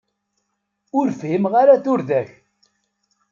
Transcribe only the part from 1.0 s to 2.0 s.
fhimen ara